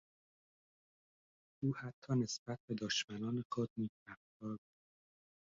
او 1.63 1.75
حتی 1.77 2.13
نسبت 2.15 2.59
به 2.67 2.75
دشمنان 2.81 3.43
خود 3.51 3.69
نیک 3.77 3.91
رفتار 4.07 4.51
بود. 4.51 4.59